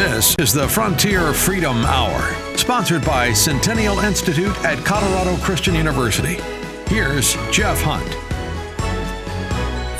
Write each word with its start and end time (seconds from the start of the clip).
This 0.00 0.34
is 0.38 0.54
the 0.54 0.66
Frontier 0.66 1.34
Freedom 1.34 1.76
Hour, 1.84 2.34
sponsored 2.56 3.04
by 3.04 3.34
Centennial 3.34 3.98
Institute 3.98 4.56
at 4.64 4.82
Colorado 4.82 5.36
Christian 5.42 5.74
University. 5.74 6.38
Here's 6.86 7.34
Jeff 7.52 7.78
Hunt. 7.82 8.08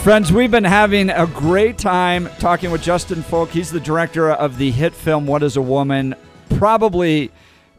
Friends, 0.00 0.32
we've 0.32 0.50
been 0.50 0.64
having 0.64 1.10
a 1.10 1.26
great 1.26 1.76
time 1.76 2.30
talking 2.38 2.70
with 2.70 2.80
Justin 2.82 3.20
Folk. 3.20 3.50
He's 3.50 3.70
the 3.70 3.78
director 3.78 4.30
of 4.30 4.56
the 4.56 4.70
hit 4.70 4.94
film 4.94 5.26
What 5.26 5.42
is 5.42 5.58
a 5.58 5.62
Woman? 5.62 6.14
Probably, 6.56 7.30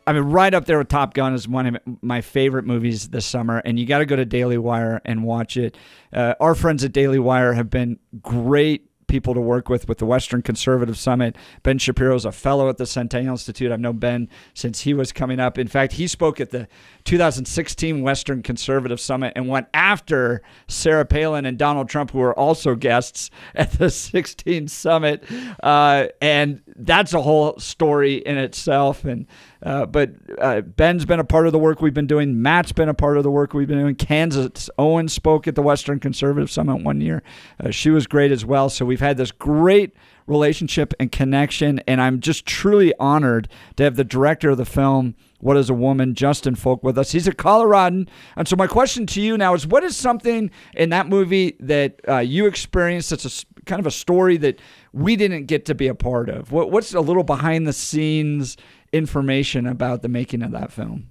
I 0.05 0.13
mean, 0.13 0.21
right 0.25 0.53
up 0.53 0.65
there 0.65 0.77
with 0.77 0.89
Top 0.89 1.15
Gun 1.15 1.33
is 1.33 1.47
one 1.47 1.65
of 1.65 1.77
my 2.03 2.21
favorite 2.21 2.65
movies 2.65 3.09
this 3.09 3.25
summer. 3.25 3.63
And 3.65 3.79
you 3.79 3.88
got 3.88 3.97
to 3.97 4.05
go 4.05 4.15
to 4.15 4.25
Daily 4.25 4.59
Wire 4.59 5.01
and 5.05 5.23
watch 5.23 5.57
it. 5.57 5.75
Uh, 6.13 6.35
our 6.39 6.53
friends 6.53 6.83
at 6.83 6.91
Daily 6.91 7.17
Wire 7.17 7.53
have 7.53 7.71
been 7.71 7.97
great 8.21 8.90
people 9.12 9.34
to 9.34 9.41
work 9.41 9.68
with 9.68 9.89
with 9.89 9.98
the 9.98 10.05
Western 10.05 10.41
Conservative 10.41 10.98
Summit. 10.98 11.36
Ben 11.64 11.78
Shapiro 11.78 12.15
is 12.15 12.24
a 12.24 12.32
fellow 12.32 12.69
at 12.69 12.78
the 12.78 12.86
Centennial 12.86 13.33
Institute. 13.33 13.69
I've 13.69 13.82
known 13.82 13.97
Ben 13.97 14.29
since 14.54 14.82
he 14.82 14.93
was 14.93 15.11
coming 15.11 15.38
up. 15.38 15.57
In 15.57 15.68
fact, 15.68 15.93
he 15.93 16.07
spoke 16.07 16.39
at 16.39 16.52
the 16.52 16.69
2016 17.04 18.02
Western 18.02 18.42
Conservative 18.42 19.02
Summit 19.02 19.33
and 19.36 19.50
went 19.50 19.68
after 19.74 20.42
Sarah 20.69 21.04
Palin 21.04 21.46
and 21.46 21.57
Donald 21.57 21.89
Trump, 21.89 22.11
who 22.11 22.19
were 22.19 22.38
also 22.39 22.74
guests 22.74 23.29
at 23.54 23.74
the 23.74 23.89
16 23.89 24.69
Summit. 24.69 25.25
Uh, 25.61 26.07
and 26.21 26.61
that's 26.78 27.14
a 27.14 27.21
whole 27.21 27.60
story 27.60 28.16
in 28.16 28.38
itself. 28.38 29.04
And 29.04 29.28
uh, 29.64 29.86
but 29.86 30.11
uh, 30.39 30.61
Ben's 30.61 31.06
been 31.06 31.20
a 31.20 31.24
part 31.24 31.46
of 31.46 31.54
the 31.54 31.60
work 31.60 31.82
we've 31.82 31.93
been 31.93 32.08
doing. 32.08 32.42
Matt's 32.42 32.72
been 32.72 32.89
a 32.89 32.94
part 32.94 33.17
of 33.17 33.23
the 33.23 33.31
work 33.31 33.53
we've 33.53 33.67
been 33.67 33.80
doing. 33.80 33.95
Candace 33.95 34.69
Owens 34.78 35.14
spoke 35.14 35.47
at 35.47 35.56
the 35.56 35.61
Western 35.61 36.00
Conservative 36.00 36.50
Summit 36.50 36.83
one 36.83 37.00
year. 37.00 37.22
Uh, 37.59 37.69
she 37.69 37.92
was 37.92 38.08
great 38.08 38.31
as 38.31 38.44
well. 38.44 38.69
So 38.69 38.86
we've 38.86 39.00
had 39.00 39.17
this 39.17 39.31
great 39.31 39.94
relationship 40.25 40.94
and 41.00 41.11
connection, 41.11 41.80
and 41.88 42.02
I'm 42.02 42.22
just 42.22 42.45
truly 42.45 42.94
honored 43.00 43.50
to 43.75 43.83
have 43.83 43.97
the 43.97 44.03
director 44.03 44.52
of 44.52 44.58
the 44.58 44.66
film. 44.66 45.16
What 45.39 45.58
is 45.58 45.69
a 45.69 45.73
Woman, 45.73 46.13
Justin 46.13 46.53
Folk, 46.53 46.83
with 46.83 46.97
us. 46.97 47.11
He's 47.11 47.28
a 47.28 47.31
Coloradan. 47.31 48.07
And 48.35 48.47
so, 48.47 48.55
my 48.55 48.67
question 48.67 49.07
to 49.07 49.22
you 49.22 49.38
now 49.38 49.55
is 49.55 49.66
what 49.66 49.83
is 49.83 49.97
something 49.97 50.52
in 50.75 50.89
that 50.89 51.07
movie 51.07 51.57
that 51.59 52.00
uh, 52.07 52.19
you 52.19 52.45
experienced 52.45 53.09
that's 53.09 53.44
a 53.44 53.63
kind 53.66 53.80
of 53.80 53.88
a 53.88 53.91
story 53.91 54.38
that 54.38 54.59
we 54.94 55.16
didn't 55.16 55.47
get 55.47 55.66
to 55.66 55.75
be 55.75 55.88
a 55.88 55.95
part 55.95 56.30
of? 56.30 56.52
What, 56.52 56.69
what's 56.69 56.94
a 56.94 57.02
little 57.02 57.23
behind 57.23 57.66
the 57.66 57.73
scenes 57.73 58.55
information 58.94 59.66
about 59.66 60.02
the 60.02 60.09
making 60.09 60.42
of 60.42 60.52
that 60.52 60.72
film? 60.72 61.09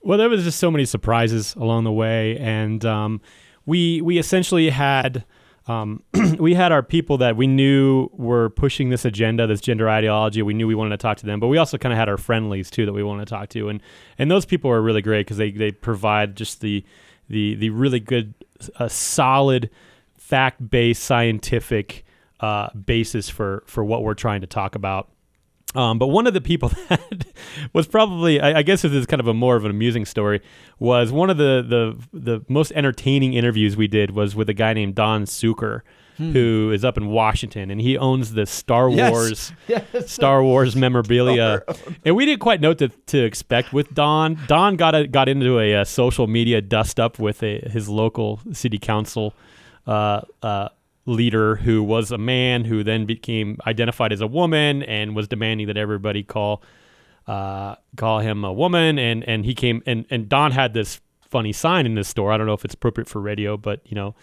Well, 0.00 0.18
there 0.18 0.28
was 0.28 0.44
just 0.44 0.58
so 0.58 0.70
many 0.70 0.84
surprises 0.84 1.54
along 1.54 1.84
the 1.84 1.92
way, 1.92 2.36
and 2.38 2.84
um, 2.84 3.20
we 3.66 4.00
we 4.00 4.18
essentially 4.18 4.70
had 4.70 5.24
um, 5.66 6.02
we 6.38 6.54
had 6.54 6.72
our 6.72 6.82
people 6.82 7.18
that 7.18 7.36
we 7.36 7.46
knew 7.46 8.08
were 8.12 8.50
pushing 8.50 8.90
this 8.90 9.04
agenda, 9.04 9.46
this 9.46 9.60
gender 9.60 9.88
ideology. 9.88 10.42
We 10.42 10.54
knew 10.54 10.66
we 10.66 10.74
wanted 10.74 10.90
to 10.90 10.96
talk 10.96 11.18
to 11.18 11.26
them, 11.26 11.38
but 11.38 11.46
we 11.48 11.58
also 11.58 11.78
kind 11.78 11.92
of 11.92 11.98
had 11.98 12.08
our 12.08 12.16
friendlies 12.16 12.70
too 12.70 12.84
that 12.86 12.92
we 12.92 13.02
wanted 13.02 13.26
to 13.26 13.30
talk 13.30 13.48
to, 13.50 13.68
and 13.68 13.80
and 14.18 14.30
those 14.30 14.44
people 14.44 14.70
are 14.70 14.82
really 14.82 15.02
great 15.02 15.26
because 15.26 15.36
they 15.36 15.52
they 15.52 15.70
provide 15.70 16.36
just 16.36 16.60
the 16.60 16.84
the 17.28 17.54
the 17.54 17.70
really 17.70 18.00
good, 18.00 18.34
uh, 18.76 18.88
solid, 18.88 19.70
fact 20.16 20.68
based 20.68 21.04
scientific 21.04 22.04
uh, 22.40 22.70
basis 22.74 23.28
for 23.28 23.62
for 23.66 23.84
what 23.84 24.02
we're 24.02 24.14
trying 24.14 24.40
to 24.40 24.48
talk 24.48 24.74
about. 24.74 25.11
Um, 25.74 25.98
but 25.98 26.08
one 26.08 26.26
of 26.26 26.34
the 26.34 26.40
people 26.40 26.68
that 26.88 27.00
was 27.72 27.86
probably, 27.86 28.40
I, 28.40 28.58
I, 28.58 28.62
guess 28.62 28.82
this 28.82 28.92
is 28.92 29.06
kind 29.06 29.20
of 29.20 29.26
a 29.26 29.34
more 29.34 29.56
of 29.56 29.64
an 29.64 29.70
amusing 29.70 30.04
story, 30.04 30.42
was 30.78 31.10
one 31.12 31.30
of 31.30 31.38
the, 31.38 31.64
the 32.12 32.18
the 32.18 32.44
most 32.48 32.72
entertaining 32.72 33.34
interviews 33.34 33.76
we 33.76 33.88
did 33.88 34.10
was 34.10 34.36
with 34.36 34.48
a 34.50 34.54
guy 34.54 34.74
named 34.74 34.94
Don 34.94 35.24
Sucher, 35.24 35.80
hmm. 36.18 36.32
who 36.32 36.70
is 36.72 36.84
up 36.84 36.98
in 36.98 37.08
Washington, 37.08 37.70
and 37.70 37.80
he 37.80 37.96
owns 37.96 38.34
the 38.34 38.44
Star 38.44 38.90
Wars 38.90 39.52
yes. 39.68 40.12
Star 40.12 40.42
Wars 40.42 40.76
memorabilia. 40.76 41.62
and 42.04 42.16
we 42.16 42.26
didn't 42.26 42.40
quite 42.40 42.60
know 42.60 42.70
what 42.70 42.78
to, 42.78 42.88
to 42.88 43.24
expect 43.24 43.72
with 43.72 43.94
Don. 43.94 44.38
Don 44.48 44.76
got 44.76 44.94
a, 44.94 45.06
got 45.06 45.28
into 45.28 45.58
a, 45.58 45.72
a 45.72 45.84
social 45.86 46.26
media 46.26 46.60
dust 46.60 47.00
up 47.00 47.18
with 47.18 47.42
a, 47.42 47.66
his 47.70 47.88
local 47.88 48.40
city 48.52 48.78
council. 48.78 49.34
Uh, 49.86 50.20
uh, 50.42 50.68
leader 51.06 51.56
who 51.56 51.82
was 51.82 52.12
a 52.12 52.18
man 52.18 52.64
who 52.64 52.84
then 52.84 53.06
became 53.06 53.58
identified 53.66 54.12
as 54.12 54.20
a 54.20 54.26
woman 54.26 54.82
and 54.84 55.16
was 55.16 55.26
demanding 55.26 55.66
that 55.66 55.76
everybody 55.76 56.22
call 56.22 56.62
uh, 57.26 57.74
call 57.96 58.20
him 58.20 58.44
a 58.44 58.52
woman 58.52 58.98
and 58.98 59.24
and 59.24 59.44
he 59.44 59.54
came 59.54 59.82
and 59.86 60.06
and 60.10 60.28
Don 60.28 60.52
had 60.52 60.74
this 60.74 61.00
funny 61.32 61.52
sign 61.52 61.86
in 61.86 61.94
this 61.94 62.08
store. 62.08 62.32
I 62.32 62.36
don't 62.36 62.46
know 62.46 62.52
if 62.52 62.64
it's 62.64 62.74
appropriate 62.74 63.08
for 63.08 63.20
radio, 63.20 63.56
but 63.56 63.80
you 63.84 63.94
know, 63.94 64.14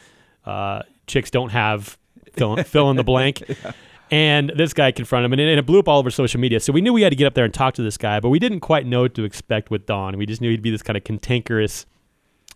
uh, 0.45 0.83
chicks 1.07 1.31
don't 1.31 1.49
have 1.49 1.97
fill, 2.33 2.55
fill 2.63 2.89
in 2.91 2.97
the 2.97 3.03
blank. 3.03 3.43
yeah. 3.47 3.71
And 4.11 4.51
this 4.55 4.73
guy 4.73 4.91
confronted 4.91 5.25
him, 5.25 5.33
and 5.33 5.41
it, 5.41 5.49
and 5.49 5.59
it, 5.59 5.65
blew 5.67 5.79
up 5.79 5.87
all 5.87 5.99
over 5.99 6.09
social 6.09 6.39
media. 6.39 6.59
So 6.59 6.73
we 6.73 6.81
knew 6.81 6.93
we 6.93 7.03
had 7.03 7.11
to 7.11 7.15
get 7.15 7.27
up 7.27 7.35
there 7.35 7.45
and 7.45 7.53
talk 7.53 7.75
to 7.75 7.83
this 7.83 7.95
guy, 7.97 8.19
but 8.19 8.29
we 8.29 8.39
didn't 8.39 8.61
quite 8.61 8.87
know 8.87 9.01
what 9.01 9.13
to 9.15 9.23
expect 9.23 9.69
with 9.69 9.85
Don. 9.85 10.17
We 10.17 10.25
just 10.25 10.41
knew 10.41 10.49
he'd 10.49 10.63
be 10.63 10.71
this 10.71 10.81
kind 10.81 10.97
of 10.97 11.03
cantankerous 11.03 11.85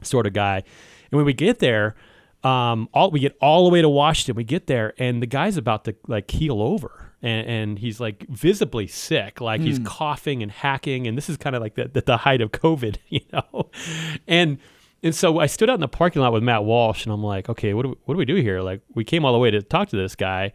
sort 0.01 0.25
of 0.25 0.33
guy. 0.33 0.57
And 0.57 1.17
when 1.17 1.25
we 1.25 1.33
get 1.33 1.59
there, 1.59 1.95
um, 2.43 2.89
all 2.93 3.09
we 3.11 3.19
get 3.19 3.37
all 3.41 3.63
the 3.63 3.69
way 3.71 3.81
to 3.81 3.89
Washington. 3.89 4.35
We 4.35 4.43
get 4.43 4.67
there, 4.67 4.93
and 4.97 5.21
the 5.21 5.27
guy's 5.27 5.57
about 5.57 5.85
to 5.85 5.95
like 6.07 6.27
keel 6.27 6.61
over, 6.61 7.11
and, 7.21 7.47
and 7.47 7.79
he's 7.79 7.99
like 7.99 8.27
visibly 8.27 8.87
sick, 8.87 9.39
like 9.39 9.61
mm. 9.61 9.65
he's 9.65 9.77
hmm. 9.77 9.85
coughing 9.85 10.43
and 10.43 10.51
hacking, 10.51 11.07
and 11.07 11.17
this 11.17 11.29
is 11.29 11.37
kind 11.37 11.55
of 11.55 11.61
like 11.61 11.75
the, 11.75 11.87
the, 11.87 12.01
the 12.01 12.17
height 12.17 12.41
of 12.41 12.51
COVID, 12.51 12.97
you 13.07 13.21
know, 13.31 13.69
and. 14.27 14.57
And 15.05 15.13
so 15.13 15.39
I 15.39 15.47
stood 15.47 15.69
out 15.69 15.73
in 15.73 15.81
the 15.81 15.89
parking 15.89 16.21
lot 16.21 16.31
with 16.31 16.43
Matt 16.43 16.63
Walsh, 16.63 17.03
and 17.03 17.11
I'm 17.11 17.21
like, 17.21 17.49
okay, 17.49 17.73
what 17.73 17.81
do 17.81 17.89
we, 17.89 17.95
what 18.05 18.13
do 18.13 18.17
we 18.19 18.23
do 18.23 18.35
here? 18.35 18.61
Like, 18.61 18.79
we 18.95 19.03
came 19.03 19.25
all 19.25 19.33
the 19.33 19.37
way 19.37 19.51
to 19.51 19.61
talk 19.61 19.89
to 19.89 19.97
this 19.97 20.15
guy. 20.15 20.53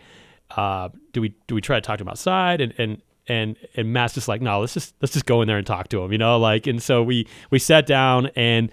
Uh, 0.57 0.89
do 1.13 1.21
we 1.21 1.35
do 1.49 1.55
we 1.55 1.61
try 1.61 1.77
to 1.77 1.83
talk 1.83 1.99
to 1.99 2.03
him 2.03 2.09
outside? 2.09 2.63
And 2.63 2.73
and 2.79 3.03
and 3.29 3.57
and 3.77 3.93
Matt's 3.93 4.15
just 4.15 4.27
like, 4.27 4.41
no, 4.41 4.61
let's 4.61 4.73
just 4.73 4.95
let's 5.03 5.13
just 5.13 5.27
go 5.27 5.43
in 5.43 5.49
there 5.49 5.59
and 5.59 5.67
talk 5.67 5.89
to 5.89 6.03
him, 6.03 6.13
you 6.13 6.17
know, 6.19 6.39
like. 6.39 6.67
And 6.67 6.83
so 6.83 7.03
we 7.03 7.29
we 7.51 7.59
sat 7.59 7.85
down 7.87 8.31
and 8.37 8.71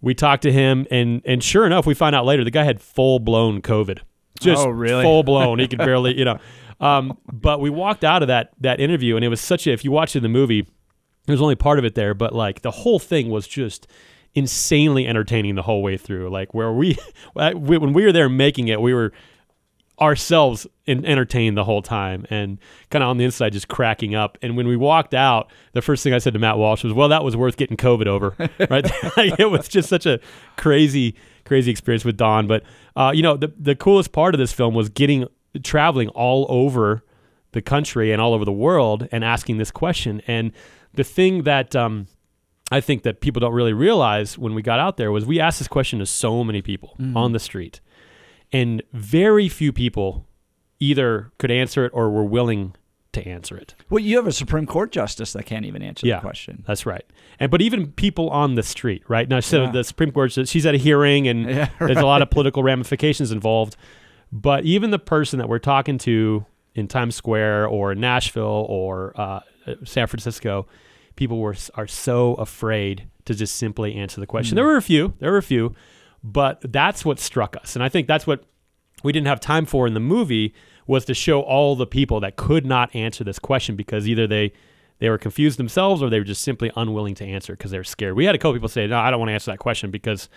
we 0.00 0.14
talked 0.14 0.42
to 0.42 0.52
him, 0.52 0.86
and 0.90 1.22
and 1.24 1.42
sure 1.42 1.66
enough, 1.66 1.86
we 1.86 1.94
find 1.94 2.14
out 2.14 2.24
later 2.24 2.44
the 2.44 2.50
guy 2.50 2.64
had 2.64 2.80
full 2.80 3.18
blown 3.18 3.62
COVID. 3.62 4.00
Just 4.40 4.66
oh, 4.66 4.70
really? 4.70 5.02
full 5.02 5.22
blown. 5.22 5.58
He 5.58 5.68
could 5.68 5.78
barely, 5.78 6.18
you 6.18 6.24
know. 6.24 6.38
Um, 6.80 7.18
but 7.30 7.60
we 7.60 7.68
walked 7.68 8.04
out 8.04 8.22
of 8.22 8.28
that 8.28 8.52
that 8.60 8.80
interview, 8.80 9.16
and 9.16 9.24
it 9.24 9.28
was 9.28 9.40
such 9.40 9.66
a. 9.66 9.72
If 9.72 9.84
you 9.84 9.90
watch 9.90 10.16
in 10.16 10.22
the 10.22 10.28
movie, 10.28 10.66
there's 11.26 11.42
only 11.42 11.56
part 11.56 11.78
of 11.78 11.84
it 11.84 11.94
there, 11.94 12.14
but 12.14 12.34
like 12.34 12.62
the 12.62 12.70
whole 12.70 12.98
thing 12.98 13.28
was 13.28 13.46
just 13.46 13.86
insanely 14.34 15.06
entertaining 15.06 15.56
the 15.56 15.62
whole 15.62 15.82
way 15.82 15.96
through. 15.96 16.30
Like 16.30 16.54
where 16.54 16.72
we, 16.72 16.96
when 17.34 17.92
we 17.92 18.04
were 18.04 18.12
there 18.12 18.28
making 18.28 18.68
it, 18.68 18.80
we 18.80 18.94
were 18.94 19.12
ourselves 20.00 20.66
in, 20.86 21.04
entertained 21.04 21.56
the 21.56 21.64
whole 21.64 21.82
time 21.82 22.26
and 22.30 22.58
kind 22.90 23.02
of 23.02 23.10
on 23.10 23.18
the 23.18 23.24
inside 23.24 23.52
just 23.52 23.68
cracking 23.68 24.14
up. 24.14 24.38
And 24.42 24.56
when 24.56 24.66
we 24.66 24.76
walked 24.76 25.14
out, 25.14 25.50
the 25.72 25.82
first 25.82 26.02
thing 26.02 26.14
I 26.14 26.18
said 26.18 26.32
to 26.32 26.38
Matt 26.38 26.58
Walsh 26.58 26.82
was, 26.82 26.92
"Well, 26.92 27.08
that 27.08 27.22
was 27.22 27.36
worth 27.36 27.56
getting 27.56 27.76
COVID 27.76 28.06
over." 28.06 28.34
right? 28.70 28.90
it 29.38 29.50
was 29.50 29.68
just 29.68 29.88
such 29.88 30.06
a 30.06 30.20
crazy, 30.56 31.14
crazy 31.44 31.70
experience 31.70 32.04
with 32.04 32.16
Don. 32.16 32.46
But 32.46 32.62
uh, 32.96 33.12
you 33.14 33.22
know, 33.22 33.36
the 33.36 33.52
the 33.58 33.74
coolest 33.74 34.12
part 34.12 34.34
of 34.34 34.38
this 34.38 34.52
film 34.52 34.74
was 34.74 34.88
getting 34.88 35.26
traveling 35.62 36.08
all 36.10 36.46
over 36.48 37.04
the 37.52 37.62
country 37.62 38.12
and 38.12 38.20
all 38.22 38.32
over 38.32 38.44
the 38.44 38.52
world 38.52 39.08
and 39.10 39.24
asking 39.24 39.58
this 39.58 39.70
question. 39.70 40.22
And 40.26 40.52
the 40.94 41.04
thing 41.04 41.42
that 41.42 41.74
um, 41.74 42.06
I 42.70 42.80
think 42.80 43.02
that 43.02 43.20
people 43.20 43.40
don't 43.40 43.52
really 43.52 43.72
realize 43.72 44.38
when 44.38 44.54
we 44.54 44.62
got 44.62 44.78
out 44.78 44.96
there 44.96 45.10
was 45.10 45.26
we 45.26 45.40
asked 45.40 45.58
this 45.58 45.68
question 45.68 45.98
to 45.98 46.06
so 46.06 46.44
many 46.44 46.62
people 46.62 46.96
mm-hmm. 46.98 47.16
on 47.16 47.32
the 47.32 47.40
street 47.40 47.80
and 48.52 48.82
very 48.92 49.48
few 49.48 49.72
people 49.72 50.26
either 50.78 51.32
could 51.38 51.50
answer 51.50 51.84
it 51.84 51.92
or 51.94 52.10
were 52.10 52.24
willing 52.24 52.74
to 53.12 53.26
answer 53.26 53.56
it. 53.56 53.74
Well, 53.88 54.00
you 54.00 54.16
have 54.16 54.26
a 54.26 54.32
Supreme 54.32 54.66
Court 54.66 54.92
justice 54.92 55.32
that 55.32 55.44
can't 55.44 55.64
even 55.64 55.82
answer 55.82 56.06
yeah, 56.06 56.16
the 56.16 56.20
question. 56.20 56.64
That's 56.66 56.86
right. 56.86 57.04
And 57.38 57.50
but 57.50 57.60
even 57.60 57.92
people 57.92 58.30
on 58.30 58.54
the 58.54 58.62
street, 58.62 59.02
right? 59.08 59.28
Now, 59.28 59.40
so 59.40 59.64
yeah. 59.64 59.70
the 59.72 59.84
Supreme 59.84 60.12
Court, 60.12 60.32
she's 60.48 60.66
at 60.66 60.74
a 60.74 60.78
hearing, 60.78 61.26
and 61.28 61.44
yeah, 61.48 61.68
right. 61.78 61.88
there's 61.88 61.98
a 61.98 62.06
lot 62.06 62.22
of 62.22 62.30
political 62.30 62.62
ramifications 62.62 63.32
involved. 63.32 63.76
But 64.32 64.64
even 64.64 64.90
the 64.90 64.98
person 64.98 65.38
that 65.40 65.48
we're 65.48 65.58
talking 65.58 65.98
to 65.98 66.46
in 66.74 66.86
Times 66.86 67.16
Square 67.16 67.66
or 67.66 67.94
Nashville 67.96 68.66
or 68.68 69.12
uh, 69.20 69.40
San 69.84 70.06
Francisco, 70.06 70.68
people 71.16 71.38
were 71.38 71.56
are 71.74 71.88
so 71.88 72.34
afraid 72.34 73.08
to 73.24 73.34
just 73.34 73.56
simply 73.56 73.96
answer 73.96 74.20
the 74.20 74.26
question. 74.26 74.54
Mm. 74.54 74.56
There 74.56 74.64
were 74.66 74.76
a 74.76 74.82
few. 74.82 75.14
There 75.18 75.32
were 75.32 75.38
a 75.38 75.42
few 75.42 75.74
but 76.22 76.60
that's 76.72 77.04
what 77.04 77.18
struck 77.18 77.56
us. 77.56 77.74
And 77.76 77.82
I 77.82 77.88
think 77.88 78.06
that's 78.06 78.26
what 78.26 78.44
we 79.02 79.12
didn't 79.12 79.26
have 79.26 79.40
time 79.40 79.66
for 79.66 79.86
in 79.86 79.94
the 79.94 80.00
movie 80.00 80.54
was 80.86 81.04
to 81.06 81.14
show 81.14 81.40
all 81.40 81.76
the 81.76 81.86
people 81.86 82.20
that 82.20 82.36
could 82.36 82.66
not 82.66 82.94
answer 82.94 83.24
this 83.24 83.38
question 83.38 83.76
because 83.76 84.08
either 84.08 84.26
they 84.26 84.52
they 84.98 85.08
were 85.08 85.18
confused 85.18 85.58
themselves 85.58 86.02
or 86.02 86.10
they 86.10 86.18
were 86.18 86.24
just 86.24 86.42
simply 86.42 86.70
unwilling 86.76 87.14
to 87.14 87.24
answer 87.24 87.54
because 87.54 87.70
they 87.70 87.78
were 87.78 87.84
scared. 87.84 88.14
We 88.14 88.26
had 88.26 88.34
a 88.34 88.38
couple 88.38 88.52
people 88.52 88.68
say, 88.68 88.86
"No, 88.86 88.98
I 88.98 89.10
don't 89.10 89.18
want 89.18 89.30
to 89.30 89.34
answer 89.34 89.50
that 89.50 89.58
question 89.58 89.90
because 89.90 90.28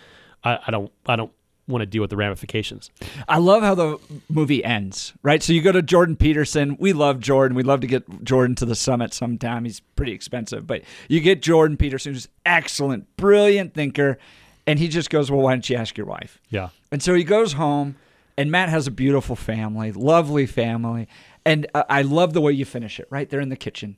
I, 0.42 0.58
I 0.66 0.70
don't 0.70 0.90
I 1.06 1.16
don't 1.16 1.32
want 1.66 1.82
to 1.82 1.86
deal 1.86 2.00
with 2.00 2.10
the 2.10 2.16
ramifications." 2.16 2.90
I 3.28 3.38
love 3.38 3.62
how 3.62 3.74
the 3.74 3.98
movie 4.30 4.64
ends. 4.64 5.12
Right, 5.22 5.42
so 5.42 5.52
you 5.52 5.60
go 5.60 5.72
to 5.72 5.82
Jordan 5.82 6.16
Peterson. 6.16 6.76
We 6.80 6.94
love 6.94 7.20
Jordan. 7.20 7.56
We'd 7.56 7.66
love 7.66 7.80
to 7.80 7.86
get 7.86 8.24
Jordan 8.24 8.54
to 8.56 8.64
the 8.64 8.74
summit 8.74 9.12
sometime. 9.12 9.64
He's 9.64 9.80
pretty 9.80 10.12
expensive, 10.12 10.66
but 10.66 10.82
you 11.08 11.20
get 11.20 11.42
Jordan 11.42 11.76
Peterson, 11.76 12.14
who's 12.14 12.28
excellent, 12.46 13.16
brilliant 13.16 13.74
thinker 13.74 14.18
and 14.66 14.78
he 14.78 14.88
just 14.88 15.10
goes, 15.10 15.30
Well, 15.30 15.40
why 15.40 15.52
don't 15.52 15.68
you 15.68 15.76
ask 15.76 15.96
your 15.96 16.06
wife? 16.06 16.40
Yeah. 16.48 16.70
And 16.92 17.02
so 17.02 17.14
he 17.14 17.24
goes 17.24 17.54
home, 17.54 17.96
and 18.36 18.50
Matt 18.50 18.68
has 18.68 18.86
a 18.86 18.90
beautiful 18.90 19.36
family, 19.36 19.92
lovely 19.92 20.46
family. 20.46 21.08
And 21.44 21.66
uh, 21.74 21.84
I 21.88 22.02
love 22.02 22.32
the 22.32 22.40
way 22.40 22.52
you 22.52 22.64
finish 22.64 22.98
it. 22.98 23.06
Right 23.10 23.28
there 23.28 23.40
in 23.40 23.48
the 23.50 23.56
kitchen, 23.56 23.96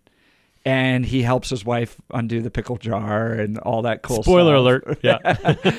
and 0.65 1.07
he 1.07 1.23
helps 1.23 1.51
his 1.51 1.65
wife 1.65 1.97
undo 2.13 2.41
the 2.43 2.51
pickle 2.51 2.77
jar 2.77 3.33
and 3.33 3.59
all 3.59 3.83
that 3.83 4.03
cool. 4.03 4.17
Stuff. 4.17 4.25
Spoiler 4.25 4.55
stuff. 4.57 4.99
alert. 4.99 4.99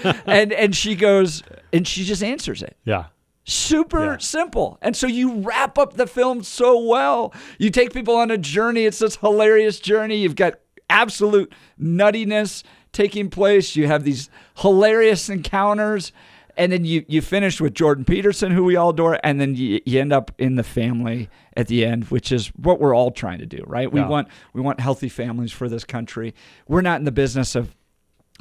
Yeah. 0.06 0.22
and 0.26 0.54
and 0.54 0.76
she 0.76 0.96
goes 0.96 1.44
and 1.74 1.86
she 1.88 2.04
just 2.06 2.24
answers 2.24 2.64
it. 2.64 2.78
yeah. 2.86 3.06
Super 3.50 4.04
Yeah. 4.14 4.18
simple. 4.18 4.78
And 4.82 4.94
so 4.96 5.08
you 5.08 5.40
wrap 5.40 5.78
up 5.78 5.94
the 5.94 6.06
film 6.08 6.44
so 6.44 6.80
well. 6.86 7.34
You 7.58 7.70
take 7.70 7.94
people 7.94 8.16
on 8.16 8.30
a 8.30 8.38
journey. 8.38 8.84
It's 8.86 9.00
this 9.00 9.16
hilarious 9.18 9.80
journey. 9.80 10.18
You've 10.18 10.36
got 10.36 10.56
absolute 10.90 11.54
nuttiness 11.82 12.64
taking 12.98 13.30
place. 13.30 13.76
You 13.76 13.88
have 13.88 14.04
these 14.04 14.30
hilarious 14.58 15.30
encounters. 15.30 16.12
And 16.60 16.72
then 16.72 16.86
you, 16.86 17.06
you 17.08 17.22
finish 17.22 17.62
with 17.62 17.76
Jordan 17.76 18.04
Peterson, 18.04 18.52
who 18.52 18.64
we 18.64 18.76
all 18.76 18.90
adore, 18.90 19.20
and 19.24 19.40
then 19.40 19.54
you, 19.54 19.80
you 19.86 20.02
end 20.02 20.12
up 20.12 20.32
in 20.40 20.56
the 20.56 20.64
family 20.64 21.30
at 21.56 21.68
the 21.68 21.86
end, 21.86 22.06
which 22.06 22.32
is 22.32 22.48
what 22.56 22.80
we're 22.80 22.96
all 22.96 23.12
trying 23.12 23.38
to 23.38 23.46
do, 23.46 23.64
right? 23.68 23.92
We 23.92 24.00
Yeah. 24.00 24.08
want 24.08 24.28
we 24.54 24.62
want 24.62 24.80
healthy 24.80 25.08
families 25.08 25.52
for 25.52 25.70
this 25.70 25.84
country. 25.84 26.34
We're 26.68 26.82
not 26.82 26.98
in 26.98 27.06
the 27.06 27.12
business 27.12 27.54
of 27.54 27.76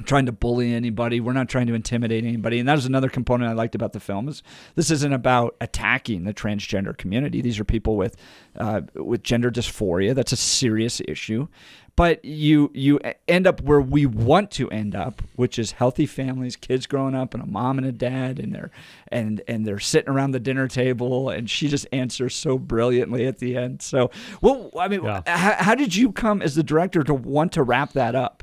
trying 0.04 0.24
to 0.26 0.32
bully 0.32 0.72
anybody. 0.72 1.20
We're 1.20 1.34
not 1.34 1.50
trying 1.50 1.66
to 1.66 1.74
intimidate 1.74 2.24
anybody. 2.24 2.58
And 2.58 2.66
that 2.68 2.74
was 2.74 2.86
another 2.86 3.10
component 3.10 3.50
I 3.50 3.54
liked 3.54 3.74
about 3.74 3.92
the 3.92 4.00
film 4.00 4.28
is 4.28 4.42
this 4.76 4.90
isn't 4.90 5.12
about 5.12 5.54
attacking 5.60 6.24
the 6.24 6.32
transgender 6.32 6.96
community. 6.96 7.42
These 7.42 7.60
are 7.60 7.64
people 7.64 7.96
with 7.96 8.16
uh, 8.58 8.80
with 8.94 9.24
gender 9.24 9.50
dysphoria. 9.50 10.14
That's 10.14 10.32
a 10.32 10.36
serious 10.36 11.02
issue. 11.06 11.48
But 11.96 12.22
you 12.24 12.70
you 12.74 13.00
end 13.26 13.46
up 13.46 13.62
where 13.62 13.80
we 13.80 14.04
want 14.04 14.50
to 14.52 14.68
end 14.70 14.94
up, 14.94 15.22
which 15.34 15.58
is 15.58 15.72
healthy 15.72 16.04
families, 16.04 16.54
kids 16.54 16.86
growing 16.86 17.14
up, 17.14 17.32
and 17.32 17.42
a 17.42 17.46
mom 17.46 17.78
and 17.78 17.86
a 17.86 17.92
dad, 17.92 18.38
and 18.38 18.54
they're 18.54 18.70
and 19.08 19.40
and 19.48 19.66
they're 19.66 19.78
sitting 19.80 20.10
around 20.10 20.32
the 20.32 20.40
dinner 20.40 20.68
table, 20.68 21.30
and 21.30 21.48
she 21.48 21.68
just 21.68 21.86
answers 21.92 22.34
so 22.34 22.58
brilliantly 22.58 23.26
at 23.26 23.38
the 23.38 23.56
end. 23.56 23.80
So, 23.80 24.10
well, 24.42 24.70
I 24.78 24.88
mean, 24.88 25.04
Yeah. 25.04 25.22
how, 25.26 25.52
how 25.54 25.74
did 25.74 25.96
you 25.96 26.12
come 26.12 26.42
as 26.42 26.54
the 26.54 26.62
director 26.62 27.02
to 27.02 27.14
want 27.14 27.52
to 27.52 27.62
wrap 27.62 27.92
that 27.94 28.14
up? 28.14 28.42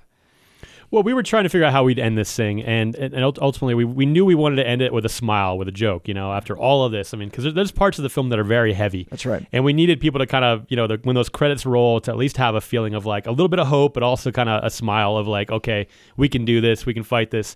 Well, 0.93 1.01
we 1.01 1.15
were 1.15 1.23
trying 1.23 1.41
to 1.41 1.49
figure 1.49 1.65
out 1.65 1.71
how 1.71 1.85
we'd 1.85 1.97
end 1.97 2.19
this 2.19 2.35
thing, 2.35 2.61
and 2.61 2.93
and, 2.93 3.15
and 3.15 3.23
ultimately 3.41 3.73
we, 3.73 3.83
we 3.83 4.05
knew 4.05 4.25
we 4.25 4.35
wanted 4.35 4.57
to 4.57 4.67
end 4.67 4.79
it 4.83 4.93
with 4.93 5.07
a 5.07 5.09
smile, 5.09 5.57
with 5.57 5.67
a 5.67 5.71
joke. 5.71 6.07
You 6.07 6.13
know, 6.13 6.31
after 6.31 6.55
all 6.55 6.85
of 6.85 6.91
this, 6.91 7.15
I 7.15 7.17
mean, 7.17 7.29
because 7.29 7.51
there's 7.51 7.71
parts 7.71 7.97
of 7.97 8.03
the 8.03 8.09
film 8.09 8.29
that 8.29 8.37
are 8.37 8.43
very 8.43 8.73
heavy. 8.73 9.07
That's 9.09 9.25
right. 9.25 9.43
And 9.51 9.63
we 9.63 9.73
needed 9.73 9.99
people 9.99 10.19
to 10.19 10.27
kind 10.27 10.45
of, 10.45 10.67
you 10.69 10.77
know, 10.77 10.85
the, 10.85 10.99
when 11.01 11.15
those 11.15 11.29
credits 11.29 11.65
roll, 11.65 11.99
to 12.01 12.11
at 12.11 12.17
least 12.17 12.37
have 12.37 12.53
a 12.53 12.61
feeling 12.61 12.93
of 12.93 13.07
like 13.07 13.25
a 13.25 13.31
little 13.31 13.47
bit 13.47 13.57
of 13.57 13.65
hope, 13.65 13.95
but 13.95 14.03
also 14.03 14.29
kind 14.29 14.47
of 14.47 14.63
a 14.63 14.69
smile 14.69 15.17
of 15.17 15.27
like, 15.27 15.49
okay, 15.49 15.87
we 16.15 16.29
can 16.29 16.45
do 16.45 16.61
this, 16.61 16.85
we 16.85 16.93
can 16.93 17.01
fight 17.01 17.31
this, 17.31 17.55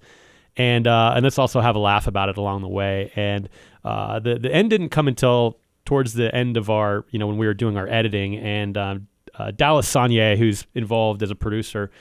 and 0.56 0.88
uh, 0.88 1.14
and 1.16 1.24
let's 1.24 1.38
also 1.38 1.62
have 1.62 1.76
a 1.76 1.80
laugh 1.80 2.08
about 2.08 2.30
it 2.30 2.38
along 2.38 2.64
the 2.64 2.68
way. 2.68 3.12
And 3.16 3.50
uh, 3.86 4.18
the 4.18 4.40
the 4.40 4.52
end 4.52 4.72
didn't 4.72 4.90
come 4.90 5.08
until 5.08 5.60
towards 5.86 6.16
the 6.16 6.34
end 6.34 6.58
of 6.58 6.72
our, 6.72 7.06
you 7.12 7.20
know, 7.20 7.28
when 7.28 7.38
we 7.38 7.46
were 7.46 7.54
doing 7.54 7.78
our 7.78 7.88
editing, 7.88 8.36
and 8.38 8.76
um, 8.80 9.08
uh, 9.36 9.52
Dallas 9.52 9.88
Sonnier, 9.88 10.36
who's 10.40 10.66
involved 10.74 11.22
as 11.22 11.30
a 11.30 11.36
producer. 11.36 11.92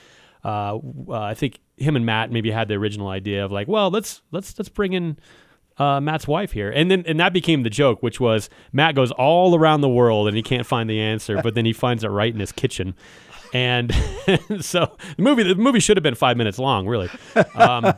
Uh, 0.44 0.78
uh, 1.08 1.12
I 1.20 1.34
think 1.34 1.60
him 1.76 1.96
and 1.96 2.06
Matt 2.06 2.30
maybe 2.30 2.50
had 2.50 2.68
the 2.68 2.74
original 2.74 3.08
idea 3.08 3.44
of 3.44 3.50
like, 3.52 3.68
well, 3.68 3.90
let's 3.90 4.22
let's 4.30 4.58
let's 4.58 4.68
bring 4.68 4.92
in 4.92 5.18
uh, 5.78 6.00
Matt's 6.00 6.26
wife 6.26 6.52
here, 6.52 6.70
and 6.70 6.90
then 6.90 7.04
and 7.06 7.20
that 7.20 7.32
became 7.32 7.62
the 7.62 7.70
joke, 7.70 8.02
which 8.02 8.18
was 8.20 8.48
Matt 8.72 8.94
goes 8.94 9.10
all 9.12 9.54
around 9.56 9.80
the 9.82 9.88
world 9.88 10.26
and 10.28 10.36
he 10.36 10.42
can't 10.42 10.66
find 10.66 10.88
the 10.88 11.00
answer, 11.00 11.42
but 11.42 11.54
then 11.54 11.64
he 11.66 11.72
finds 11.72 12.02
it 12.04 12.08
right 12.08 12.32
in 12.32 12.40
his 12.40 12.50
kitchen, 12.52 12.94
and 13.52 13.92
so 14.60 14.96
the 15.16 15.22
movie 15.22 15.42
the 15.42 15.54
movie 15.54 15.80
should 15.80 15.96
have 15.96 16.02
been 16.04 16.14
five 16.14 16.36
minutes 16.38 16.58
long, 16.58 16.86
really, 16.86 17.10
um, 17.56 17.92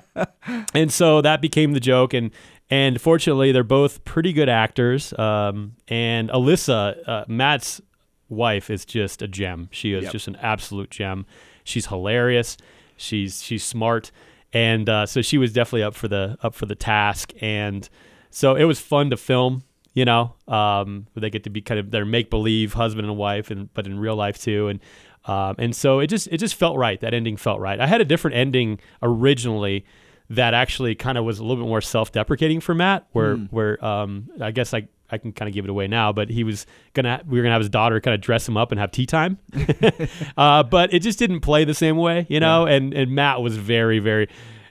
and 0.75 0.93
so 0.93 1.20
that 1.20 1.40
became 1.40 1.73
the 1.73 1.81
joke, 1.81 2.14
and 2.14 2.32
and 2.70 3.00
fortunately 3.00 3.52
they're 3.52 3.62
both 3.62 4.05
pretty 4.05 4.32
good 4.32 4.49
actors, 4.49 5.12
um, 5.19 5.76
and 5.87 6.31
Alyssa, 6.31 6.96
uh, 7.08 7.25
Matt's 7.29 7.81
wife, 8.29 8.70
is 8.70 8.85
just 8.85 9.23
a 9.23 9.29
gem. 9.29 9.69
She 9.70 9.93
is 9.93 10.05
Yep. 10.05 10.12
just 10.12 10.26
an 10.29 10.37
absolute 10.43 10.90
gem. 10.90 11.26
She's 11.69 11.87
hilarious. 11.87 12.56
She's 12.97 13.43
she's 13.43 13.62
smart, 13.62 14.11
and 14.53 14.88
uh, 14.88 15.06
so 15.06 15.23
she 15.23 15.38
was 15.38 15.53
definitely 15.53 15.85
up 15.85 15.94
for 15.94 16.09
the 16.09 16.37
up 16.43 16.55
for 16.55 16.67
the 16.67 16.75
task. 16.75 17.32
And 17.41 17.88
so 18.31 18.56
it 18.56 18.65
was 18.65 18.81
fun 18.81 19.11
to 19.11 19.17
film. 19.17 19.62
You 19.94 20.05
know, 20.05 20.35
um, 20.47 21.06
they 21.15 21.31
get 21.31 21.44
to 21.44 21.50
be 21.50 21.61
kind 21.61 21.81
of 21.81 21.91
their 21.91 22.05
make 22.05 22.31
believe 22.31 22.75
husband 22.75 23.06
and 23.06 23.17
wife, 23.17 23.50
and 23.50 23.73
but 23.75 23.87
in 23.87 23.99
real 23.99 24.17
life 24.17 24.41
too. 24.41 24.69
And 24.69 24.81
um, 25.25 25.56
and 25.59 25.76
so 25.76 26.00
it 26.00 26.06
just 26.09 26.29
it 26.29 26.38
just 26.38 26.55
felt 26.55 26.76
right. 26.76 27.00
That 27.00 27.15
ending 27.15 27.37
felt 27.37 27.61
right. 27.61 27.81
I 27.81 27.87
had 27.87 28.00
a 28.00 28.05
different 28.05 28.37
ending 28.37 28.81
originally 29.03 29.85
that 30.31 30.55
actually 30.55 30.94
kind 30.94 31.19
of 31.19 31.25
was 31.25 31.38
a 31.38 31.43
little 31.43 31.62
bit 31.62 31.69
more 31.69 31.81
self-deprecating 31.81 32.61
for 32.61 32.75
Matt, 32.75 33.06
where 33.12 33.37
where 33.50 33.85
um, 33.85 34.29
I 34.41 34.50
guess 34.50 34.75
I 34.75 34.88
I 35.10 35.19
can 35.19 35.32
kind 35.32 35.49
of 35.49 35.55
give 35.55 35.64
it 35.64 35.70
away 35.70 35.88
now, 35.88 36.12
but 36.12 36.28
he 36.28 36.44
was 36.44 36.66
gonna 36.94 37.22
we 37.26 37.38
were 37.38 37.43
gonna 37.43 37.55
have 37.55 37.60
his 37.60 37.70
daughter 37.70 38.00
kind 38.00 38.14
of 38.14 38.20
dress 38.20 38.49
him 38.49 38.56
up 38.56 38.70
and 38.72 38.81
have 38.81 38.90
tea 38.90 39.06
time, 39.06 39.38
uh, 40.37 40.62
but 40.62 40.93
it 40.93 41.00
just 41.00 41.19
didn't 41.19 41.40
play 41.40 41.64
the 41.64 41.75
same 41.75 41.96
way, 41.96 42.26
you 42.28 42.40
know. 42.40 42.66
And 42.66 42.93
and 42.94 43.14
Matt 43.14 43.40
was 43.40 43.56
very 43.56 43.99
very 43.99 44.28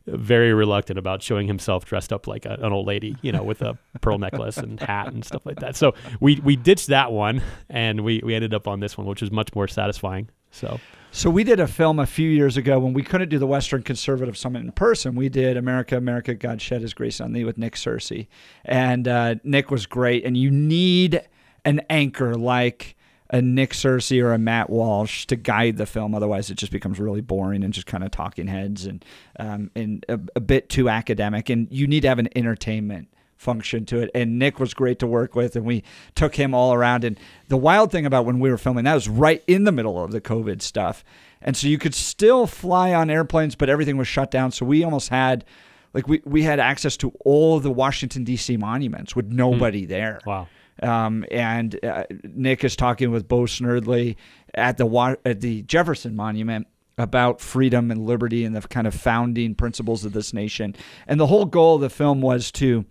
very 0.08 0.54
reluctant 0.54 0.98
about 0.98 1.22
showing 1.22 1.48
himself 1.48 1.86
dressed 1.86 2.14
up 2.14 2.28
like 2.28 2.46
a, 2.46 2.58
an 2.62 2.72
old 2.72 2.88
lady, 2.88 3.18
you 3.22 3.32
know, 3.32 3.44
with 3.44 3.62
a 3.62 3.78
pearl 4.02 4.18
necklace 4.18 4.58
and 4.58 4.80
hat 4.80 5.08
and 5.08 5.24
stuff 5.26 5.46
like 5.46 5.60
that. 5.60 5.76
So 5.76 5.94
we 6.20 6.40
we 6.44 6.56
ditched 6.56 6.88
that 6.88 7.12
one 7.12 7.42
and 7.70 8.04
we 8.04 8.22
we 8.24 8.34
ended 8.34 8.54
up 8.54 8.68
on 8.68 8.80
this 8.80 8.98
one, 8.98 9.06
which 9.06 9.22
was 9.22 9.32
much 9.32 9.54
more 9.54 9.68
satisfying. 9.68 10.30
So 10.52 10.80
So 11.18 11.32
we 11.32 11.44
did 11.44 11.60
a 11.60 11.66
film 11.66 11.98
a 11.98 12.06
few 12.06 12.30
years 12.30 12.58
ago 12.58 12.78
when 12.78 12.94
we 12.94 13.02
couldn't 13.02 13.30
do 13.30 13.40
the 13.40 13.48
Western 13.48 13.82
Conservative 13.82 14.38
Summit 14.38 14.60
in 14.60 14.72
person. 14.72 15.16
We 15.16 15.30
did 15.30 15.58
America, 15.58 15.98
America, 15.98 16.36
God 16.36 16.62
Shed 16.62 16.82
His 16.82 16.94
Grace 16.94 17.20
on 17.20 17.34
Thee 17.34 17.44
with 17.44 17.58
Nick 17.58 17.74
Searcy, 17.74 18.28
and 18.64 19.08
uh, 19.08 19.36
Nick 19.44 19.72
was 19.72 19.88
great. 19.88 20.24
And 20.24 20.38
you 20.38 20.52
need 20.52 21.28
an 21.66 21.82
anchor 21.90 22.36
like 22.36 22.96
a 23.32 23.42
Nick 23.42 23.72
Searcy 23.72 24.24
or 24.24 24.32
a 24.32 24.38
Matt 24.38 24.70
Walsh 24.70 25.26
to 25.26 25.36
guide 25.36 25.78
the 25.78 25.88
film. 25.88 26.14
Otherwise, 26.14 26.52
it 26.52 26.56
just 26.56 26.72
becomes 26.72 27.00
really 27.00 27.22
boring 27.22 27.64
and 27.64 27.74
just 27.74 27.88
kind 27.88 28.04
of 28.04 28.12
talking 28.12 28.46
heads 28.46 28.86
and 28.86 29.04
um, 29.40 29.72
and 29.76 30.06
a, 30.08 30.20
a 30.36 30.40
bit 30.40 30.70
too 30.70 30.88
academic. 30.88 31.50
And 31.50 31.68
you 31.72 31.88
need 31.88 32.02
to 32.02 32.10
have 32.10 32.20
an 32.20 32.30
entertainment 32.36 33.08
function 33.38 33.86
to 33.86 34.00
it. 34.00 34.12
And 34.14 34.38
Nick 34.38 34.60
was 34.60 34.74
great 34.74 35.00
to 35.00 35.08
work 35.08 35.36
with, 35.36 35.56
and 35.56 35.66
we 35.66 35.84
took 36.16 36.36
him 36.36 36.54
all 36.54 36.74
around. 36.74 37.04
And 37.04 37.20
the 37.48 37.58
wild 37.58 37.92
thing 37.92 38.06
about 38.06 38.26
when 38.26 38.40
we 38.40 38.50
were 38.50 38.58
filming 38.58 38.84
that 38.86 38.96
was 38.96 39.08
right 39.08 39.44
in 39.48 39.64
the 39.64 39.72
middle 39.72 40.04
of 40.04 40.12
the 40.12 40.22
COVID 40.22 40.62
stuff, 40.62 41.04
and 41.42 41.56
so 41.56 41.68
you 41.68 41.78
could 41.78 41.96
still 41.96 42.48
fly 42.48 42.94
on 42.94 43.10
airplanes, 43.10 43.56
but 43.56 43.70
everything 43.70 43.98
was 43.98 44.08
shut 44.08 44.32
down. 44.32 44.52
So 44.52 44.66
we 44.66 44.84
almost 44.84 45.10
had. 45.10 45.46
Like 45.94 46.08
we, 46.08 46.22
we 46.26 46.44
had 46.44 46.60
access 46.60 46.96
to 46.98 47.12
all 47.26 47.60
the 47.60 47.72
Washington 47.72 48.24
D.C. 48.24 48.56
monuments 48.58 49.16
with 49.16 49.32
nobody 49.32 49.86
there. 49.86 50.20
wow. 50.28 50.48
Um, 50.84 51.26
and 51.32 51.84
uh, 51.84 52.04
Nick 52.24 52.64
is 52.64 52.76
talking 52.76 53.10
with 53.10 53.28
Bo 53.28 53.44
Snerdley 53.44 54.16
at 54.54 54.78
the 54.78 54.86
Wa- 54.86 55.16
at 55.26 55.42
the 55.42 55.64
Jefferson 55.64 56.16
Monument 56.16 56.68
about 56.98 57.40
freedom 57.42 57.90
and 57.92 58.06
liberty 58.06 58.44
and 58.44 58.56
the 58.56 58.62
kind 58.62 58.86
of 58.88 58.94
founding 58.94 59.56
principles 59.56 60.04
of 60.06 60.14
this 60.14 60.34
nation. 60.34 60.76
And 61.08 61.20
the 61.20 61.28
whole 61.28 61.46
goal 61.46 61.76
of 61.76 61.82
the 61.82 61.90
film 61.90 62.22
was 62.22 62.52
to 62.54 62.86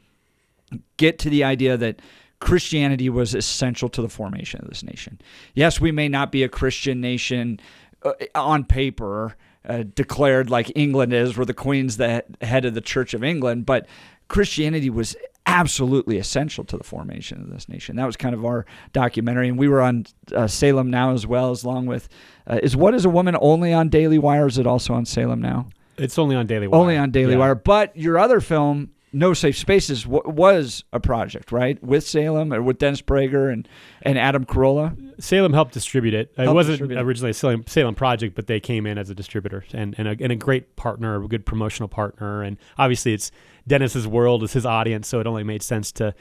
get 0.97 1.19
to 1.21 1.31
the 1.31 1.45
idea 1.45 1.77
that 1.77 2.01
Christianity 2.41 3.09
was 3.09 3.35
essential 3.35 3.89
to 3.91 4.03
the 4.03 4.09
formation 4.09 4.61
of 4.61 4.69
this 4.69 4.83
nation. 4.83 5.21
Yes, 5.55 5.81
we 5.81 5.91
may 5.93 6.09
not 6.09 6.31
be 6.31 6.43
a 6.43 6.49
Christian 6.49 7.01
nation 7.01 7.59
uh, 8.03 8.13
on 8.35 8.65
paper, 8.65 9.37
uh, 9.67 9.85
declared 9.95 10.51
like 10.51 10.71
England 10.77 11.13
is, 11.13 11.37
where 11.37 11.47
the 11.47 11.55
Queen's 11.55 11.97
the 11.97 12.25
head 12.43 12.65
of 12.65 12.75
the 12.75 12.81
Church 12.81 13.15
of 13.15 13.25
England, 13.25 13.65
but 13.67 13.87
Christianity 14.29 14.91
was 14.91 15.17
absolutely 15.47 16.19
essential 16.19 16.65
to 16.65 16.77
the 16.77 16.85
formation 16.85 17.41
of 17.41 17.51
this 17.51 17.69
nation. 17.69 17.97
That 17.97 18.05
was 18.07 18.17
kind 18.17 18.35
of 18.35 18.45
our 18.45 18.67
documentary, 18.93 19.49
and 19.49 19.59
we 19.59 19.69
were 19.69 19.81
on 19.81 20.05
uh, 20.35 20.47
Salem 20.47 20.91
Now 20.91 21.13
as 21.13 21.27
well, 21.27 21.51
as 21.53 21.65
long 21.65 21.87
with 21.87 22.09
uh, 22.47 22.59
is 22.63 22.77
What 22.77 22.95
Is 22.95 23.05
a 23.05 23.11
Woman 23.11 23.37
only 23.41 23.73
on 23.73 23.89
Daily 23.89 24.19
Wire? 24.19 24.47
Is 24.47 24.59
it 24.59 24.67
also 24.67 24.93
on 24.93 25.07
Salem 25.07 25.41
Now? 25.41 25.69
It's 25.97 26.19
only 26.19 26.37
on 26.37 26.47
Daily 26.47 26.67
Wire. 26.67 26.81
Only 26.81 26.97
on 26.97 27.11
Daily 27.11 27.33
Yeah. 27.33 27.39
Wire. 27.39 27.55
But 27.55 27.97
your 27.97 28.19
other 28.19 28.41
film, 28.41 28.91
No 29.17 29.33
Safe 29.33 29.57
Spaces, 29.57 30.03
w- 30.03 30.23
was 30.27 30.85
a 30.93 31.01
project, 31.01 31.51
right? 31.51 31.83
With 31.83 32.07
Salem 32.07 32.53
or 32.53 32.61
with 32.61 32.79
Dennis 32.79 33.01
Prager 33.01 33.51
and, 33.51 33.67
and 34.03 34.19
Adam 34.19 34.45
Carolla. 34.45 34.95
Salem 35.19 35.55
helped 35.55 35.73
distribute 35.73 36.13
it. 36.13 36.35
It 36.37 36.53
wasn't 36.53 36.93
originally 36.93 37.31
a 37.31 37.35
Salem, 37.35 37.65
Salem 37.67 37.95
project, 37.95 38.35
but 38.35 38.47
they 38.47 38.61
came 38.61 38.87
in 38.87 38.99
as 38.99 39.09
a 39.09 39.15
distributor 39.15 39.65
and, 39.73 39.95
and, 39.97 40.07
a, 40.07 40.17
and 40.21 40.33
a 40.33 40.37
great 40.37 40.77
partner, 40.77 41.23
a 41.23 41.27
good 41.27 41.47
promotional 41.47 41.89
partner. 41.89 42.43
And 42.43 42.59
obviously, 42.77 43.15
it's 43.15 43.31
Dennis's 43.67 44.07
world, 44.07 44.43
it's 44.43 44.53
his 44.53 44.67
audience, 44.67 45.09
so 45.09 45.19
it 45.19 45.27
only 45.27 45.45
made 45.45 45.63
sense 45.63 45.91
to 45.93 46.15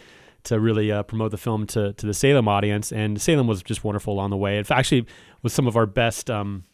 to 0.45 0.59
really 0.59 0.91
uh, 0.91 1.01
promote 1.01 1.31
the 1.31 1.37
film 1.37 1.65
to, 1.65 1.91
to 1.93 2.05
the 2.05 2.13
Salem 2.13 2.47
audience. 2.47 2.91
And 2.91 3.19
Salem 3.19 3.47
was 3.47 3.63
just 3.63 3.83
wonderful 3.83 4.13
along 4.13 4.29
the 4.29 4.37
way. 4.37 4.59
It 4.59 4.69
actually 4.69 5.07
was 5.41 5.53
some 5.53 5.65
of 5.67 5.75
our 5.75 5.87
best 5.87 6.29
um, 6.29 6.65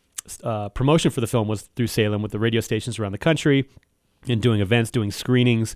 uh, 0.44 0.68
promotion 0.70 1.10
for 1.10 1.22
the 1.22 1.28
film 1.28 1.48
was 1.48 1.64
through 1.76 1.88
Salem 1.88 2.22
with 2.22 2.34
the 2.34 2.40
radio 2.40 2.60
stations 2.60 3.00
around 3.00 3.14
the 3.14 3.18
country 3.18 3.68
and 4.28 4.42
doing 4.42 4.62
events, 4.62 4.92
doing 4.92 5.10
screenings. 5.10 5.76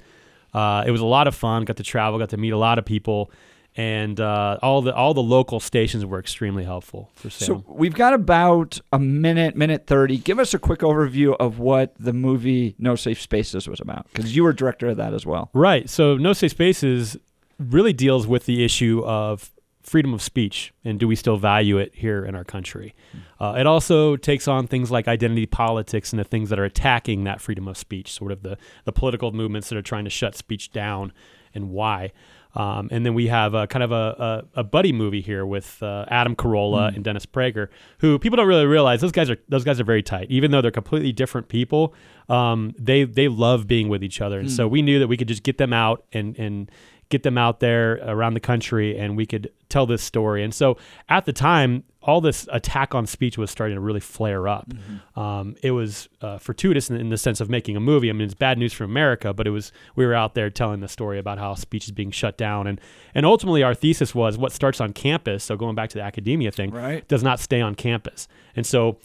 Uh, 0.56 0.84
it 0.88 0.92
was 0.92 1.02
a 1.02 1.06
lot 1.06 1.28
of 1.28 1.36
fun. 1.36 1.66
Got 1.66 1.78
to 1.78 1.84
travel, 1.84 2.18
got 2.18 2.30
to 2.30 2.38
meet 2.38 2.52
a 2.52 2.58
lot 2.58 2.80
of 2.80 2.86
people, 2.86 3.30
and 3.76 4.20
uh, 4.22 4.58
all 4.62 4.82
the 4.82 4.96
all 4.96 5.14
the 5.14 5.22
local 5.22 5.60
stations 5.60 6.06
were 6.06 6.18
extremely 6.20 6.64
helpful 6.64 7.10
for 7.16 7.30
Salem. 7.30 7.64
So 7.66 7.74
we've 7.74 7.94
got 7.94 8.14
about 8.14 8.80
a 8.94 9.00
minute, 9.00 9.56
minute 9.58 9.86
30. 9.86 10.18
Give 10.20 10.40
us 10.40 10.54
a 10.54 10.60
quick 10.60 10.80
overview 10.80 11.36
of 11.40 11.60
what 11.60 11.94
the 12.00 12.14
movie 12.14 12.76
No 12.80 12.96
Safe 12.96 13.20
Spaces 13.22 13.68
was 13.68 13.82
about, 13.82 14.08
because 14.14 14.34
you 14.36 14.44
were 14.44 14.54
director 14.54 14.88
of 14.88 14.98
that 14.98 15.14
as 15.14 15.26
well. 15.26 15.50
right. 15.54 15.90
So 15.90 16.16
No 16.16 16.32
Safe 16.34 16.52
Spaces 16.52 17.18
really 17.60 17.94
deals 17.94 18.26
with 18.28 18.46
the 18.46 18.64
issue 18.64 19.02
of 19.06 19.52
freedom 19.86 20.14
of 20.14 20.22
speech 20.22 20.74
and 20.84 21.00
do 21.00 21.08
we 21.08 21.16
still 21.16 21.38
value 21.38 21.78
it 21.78 21.92
here 21.94 22.26
in 22.26 22.34
our 22.36 22.44
country? 22.44 22.96
Uh, 23.40 23.56
it 23.58 23.68
also 23.68 24.16
takes 24.18 24.48
on 24.48 24.66
things 24.68 24.90
like 24.92 25.08
identity 25.08 25.46
politics 25.46 26.12
and 26.12 26.20
the 26.20 26.24
things 26.24 26.50
that 26.50 26.58
are 26.60 26.66
attacking 26.66 27.24
that 27.26 27.40
freedom 27.40 27.68
of 27.68 27.78
speech, 27.78 28.12
sort 28.12 28.32
of 28.32 28.42
the, 28.42 28.58
the 28.86 28.92
political 28.92 29.32
movements 29.32 29.70
that 29.70 29.78
are 29.78 29.82
trying 29.84 30.04
to 30.04 30.10
shut 30.10 30.36
speech 30.36 30.72
down 30.72 31.14
and 31.54 31.70
why. 31.70 32.12
Um, 32.56 32.88
and 32.90 33.06
then 33.06 33.14
we 33.14 33.28
have 33.28 33.54
a 33.54 33.68
kind 33.68 33.84
of 33.84 33.92
a, 33.92 34.46
a, 34.56 34.62
a 34.62 34.64
buddy 34.64 34.94
movie 34.94 35.20
here 35.20 35.46
with 35.46 35.84
uh, 35.84 36.06
Adam 36.08 36.36
Carolla 36.38 36.90
Mm. 36.92 36.96
and 36.96 37.04
Dennis 37.04 37.26
Prager, 37.26 37.68
who 38.00 38.18
people 38.18 38.38
don't 38.38 38.48
really 38.48 38.66
realize 38.66 39.02
those 39.02 39.12
guys 39.12 39.30
are 39.30 39.38
those 39.50 39.66
guys 39.66 39.78
are 39.82 39.84
very 39.84 40.02
tight. 40.02 40.28
Even 40.32 40.52
though 40.52 40.62
they're 40.62 40.72
completely 40.72 41.12
different 41.12 41.50
people, 41.50 41.94
um, 42.30 42.74
they 42.80 43.04
they 43.04 43.28
love 43.28 43.68
being 43.68 43.90
with 43.90 44.02
each 44.06 44.22
other. 44.22 44.40
And 44.40 44.48
Mm. 44.48 44.56
so 44.56 44.68
we 44.70 44.82
knew 44.82 45.00
that 45.00 45.08
we 45.08 45.18
could 45.18 45.28
just 45.28 45.44
get 45.44 45.58
them 45.58 45.74
out 45.74 46.06
and 46.14 46.38
and 46.40 46.72
get 47.10 47.24
them 47.24 47.38
out 47.38 47.60
there 47.60 47.96
around 48.04 48.34
the 48.34 48.40
country, 48.40 48.98
and 48.98 49.16
we 49.16 49.26
could 49.26 49.52
tell 49.70 49.86
this 49.86 50.02
story. 50.02 50.44
And 50.44 50.54
so 50.54 50.78
at 51.10 51.26
the 51.26 51.34
time, 51.34 51.84
all 52.02 52.22
this 52.22 52.48
attack 52.52 52.94
on 52.94 53.06
speech 53.06 53.38
was 53.38 53.50
starting 53.50 53.76
to 53.76 53.82
really 53.82 54.00
flare 54.00 54.48
up. 54.48 54.70
Mm-hmm. 54.70 55.20
Um, 55.20 55.56
it 55.64 55.72
was 55.72 56.08
uh, 56.22 56.38
fortuitous 56.38 56.90
in, 56.90 56.98
in 56.98 57.10
the 57.10 57.18
sense 57.18 57.42
of 57.42 57.50
making 57.50 57.76
a 57.76 57.80
movie. 57.80 58.10
I 58.10 58.14
mean, 58.14 58.26
it's 58.26 58.34
bad 58.34 58.58
news 58.58 58.74
for 58.74 58.84
America, 58.84 59.34
but 59.34 59.48
it 59.48 59.52
was 59.52 59.72
we 59.96 60.06
were 60.06 60.14
out 60.14 60.36
there 60.36 60.50
telling 60.50 60.80
the 60.82 60.88
story 60.88 61.18
about 61.20 61.38
how 61.38 61.56
speech 61.56 61.86
is 61.86 61.92
being 61.92 62.12
shut 62.12 62.38
down, 62.38 62.68
and 62.68 62.80
and 63.14 63.26
ultimately 63.26 63.64
our 63.64 63.74
thesis 63.76 64.14
was 64.14 64.38
what 64.38 64.52
starts 64.52 64.80
on 64.82 64.94
campus. 64.94 65.44
So 65.44 65.58
going 65.58 65.76
back 65.76 65.90
to 65.92 65.98
the 65.98 66.04
academia 66.04 66.52
thing, 66.52 66.72
Right. 66.72 67.08
does 67.08 67.24
not 67.24 67.40
stay 67.40 67.62
on 67.62 67.76
campus, 67.76 68.28
and 68.56 68.66
so. 68.66 68.98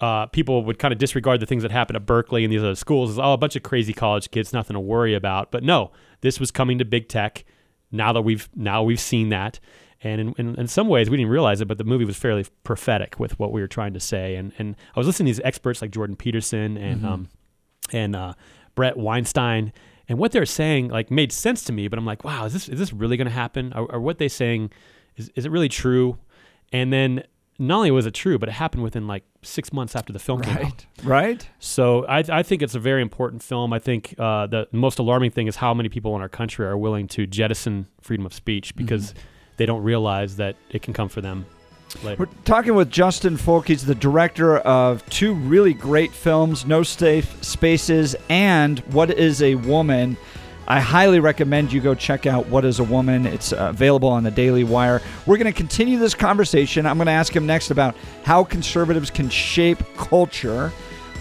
Uh, 0.00 0.26
people 0.26 0.62
would 0.64 0.78
kind 0.78 0.92
of 0.92 0.98
disregard 0.98 1.40
the 1.40 1.46
things 1.46 1.62
that 1.62 1.72
happened 1.72 1.96
at 1.96 2.04
Berkeley 2.04 2.44
and 2.44 2.52
these 2.52 2.60
other 2.60 2.74
schools 2.74 3.12
as 3.12 3.18
oh 3.18 3.32
a 3.32 3.38
bunch 3.38 3.56
of 3.56 3.62
crazy 3.62 3.94
college 3.94 4.30
kids, 4.30 4.52
nothing 4.52 4.74
to 4.74 4.80
worry 4.80 5.14
about. 5.14 5.50
But 5.50 5.62
no, 5.62 5.90
this 6.20 6.38
was 6.38 6.50
coming 6.50 6.78
to 6.78 6.84
big 6.84 7.08
tech. 7.08 7.44
Now 7.90 8.12
that 8.12 8.22
we've 8.22 8.48
now 8.54 8.82
we've 8.82 9.00
seen 9.00 9.30
that, 9.30 9.58
and 10.02 10.20
in, 10.20 10.34
in, 10.36 10.54
in 10.56 10.66
some 10.66 10.88
ways 10.88 11.08
we 11.08 11.16
didn't 11.16 11.30
realize 11.30 11.60
it, 11.60 11.68
but 11.68 11.78
the 11.78 11.84
movie 11.84 12.04
was 12.04 12.16
fairly 12.16 12.44
prophetic 12.62 13.18
with 13.18 13.38
what 13.38 13.52
we 13.52 13.60
were 13.60 13.68
trying 13.68 13.94
to 13.94 14.00
say. 14.00 14.36
And 14.36 14.52
and 14.58 14.76
I 14.94 15.00
was 15.00 15.06
listening 15.06 15.32
to 15.32 15.38
these 15.38 15.46
experts 15.46 15.80
like 15.80 15.92
Jordan 15.92 16.16
Peterson 16.16 16.76
and 16.76 17.06
um, 17.06 17.28
and 17.92 18.14
uh, 18.14 18.34
Bret 18.74 18.96
Weinstein, 18.96 19.72
and 20.08 20.18
what 20.18 20.32
they're 20.32 20.46
saying 20.46 20.88
like 20.88 21.10
made 21.10 21.32
sense 21.32 21.64
to 21.64 21.72
me. 21.72 21.88
But 21.88 21.98
I'm 21.98 22.06
like, 22.06 22.22
wow, 22.24 22.44
is 22.44 22.52
this 22.52 22.68
is 22.68 22.78
this 22.78 22.92
really 22.92 23.16
going 23.16 23.28
to 23.28 23.32
happen? 23.32 23.72
Or, 23.74 23.90
or 23.92 24.00
what 24.00 24.18
they 24.18 24.28
saying 24.28 24.72
is 25.16 25.30
is 25.34 25.46
it 25.46 25.50
really 25.50 25.70
true? 25.70 26.18
And 26.72 26.92
then 26.92 27.22
not 27.58 27.76
only 27.78 27.90
was 27.90 28.06
it 28.06 28.14
true, 28.14 28.38
but 28.38 28.48
it 28.48 28.52
happened 28.52 28.82
within 28.82 29.06
like 29.06 29.24
six 29.46 29.72
months 29.72 29.96
after 29.96 30.12
the 30.12 30.18
film 30.18 30.42
came 30.42 30.56
out. 30.56 30.62
Right. 30.62 30.86
Right. 31.04 31.48
So 31.58 32.04
I, 32.06 32.24
I 32.28 32.42
think 32.42 32.62
it's 32.62 32.74
a 32.74 32.80
very 32.80 33.02
important 33.02 33.42
film. 33.42 33.72
I 33.72 33.78
think 33.78 34.14
uh, 34.18 34.46
the 34.46 34.68
most 34.72 34.98
alarming 34.98 35.30
thing 35.30 35.46
is 35.46 35.56
how 35.56 35.72
many 35.74 35.88
people 35.88 36.14
in 36.16 36.22
our 36.22 36.28
country 36.28 36.66
are 36.66 36.76
willing 36.76 37.08
to 37.08 37.26
jettison 37.26 37.86
freedom 38.00 38.26
of 38.26 38.32
speech 38.34 38.74
because 38.76 39.14
they 39.56 39.66
don't 39.66 39.82
realize 39.82 40.36
that 40.36 40.56
it 40.70 40.82
can 40.82 40.92
come 40.92 41.08
for 41.08 41.20
them 41.20 41.46
later. 42.02 42.24
We're 42.24 42.42
talking 42.44 42.74
with 42.74 42.90
Justin 42.90 43.36
Folk. 43.36 43.68
He's 43.68 43.86
the 43.86 43.94
director 43.94 44.58
of 44.58 45.08
two 45.08 45.34
really 45.34 45.72
great 45.72 46.12
films, 46.12 46.66
No 46.66 46.82
Safe 46.82 47.42
Spaces 47.44 48.16
and 48.28 48.80
What 48.92 49.10
is 49.10 49.42
a 49.42 49.54
Woman. 49.54 50.16
I 50.68 50.80
highly 50.80 51.20
recommend 51.20 51.72
you 51.72 51.80
go 51.80 51.94
check 51.94 52.26
out 52.26 52.46
What 52.48 52.64
is 52.64 52.80
a 52.80 52.84
Woman. 52.84 53.24
It's 53.24 53.52
uh, 53.52 53.68
available 53.70 54.08
on 54.08 54.24
the 54.24 54.32
Daily 54.32 54.64
Wire. 54.64 55.00
We're 55.24 55.36
going 55.36 55.52
to 55.52 55.56
continue 55.56 55.98
this 55.98 56.14
conversation. 56.14 56.86
I'm 56.86 56.96
going 56.98 57.06
to 57.06 57.12
ask 57.12 57.34
him 57.34 57.46
next 57.46 57.70
about 57.70 57.94
how 58.24 58.42
conservatives 58.42 59.10
can 59.10 59.28
shape 59.28 59.78
culture. 59.96 60.70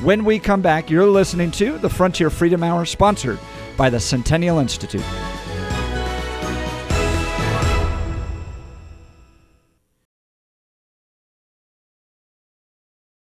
When 0.02 0.25
we 0.25 0.40
come 0.40 0.62
back, 0.62 0.90
you're 0.90 1.06
listening 1.06 1.52
to 1.52 1.78
the 1.78 1.90
Frontier 1.90 2.30
Freedom 2.30 2.64
Hour, 2.64 2.86
sponsored 2.86 3.40
by 3.78 3.92
the 3.92 4.00
Centennial 4.00 4.58
Institute. 4.58 5.04